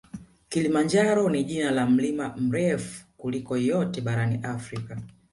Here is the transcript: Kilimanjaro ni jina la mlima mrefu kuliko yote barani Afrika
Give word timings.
Kilimanjaro 0.49 1.29
ni 1.29 1.43
jina 1.43 1.71
la 1.71 1.85
mlima 1.87 2.35
mrefu 2.37 3.05
kuliko 3.17 3.57
yote 3.57 4.01
barani 4.01 4.39
Afrika 4.43 4.97